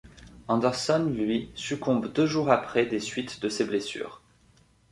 Anderson, 0.47 1.13
lui, 1.15 1.51
succombe 1.53 2.11
deux 2.11 2.25
jours 2.25 2.49
après 2.49 2.87
des 2.87 2.99
suites 2.99 3.39
de 3.39 3.49
ses 3.49 3.65
blessures. 3.65 4.23